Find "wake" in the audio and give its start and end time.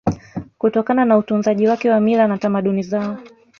1.67-1.89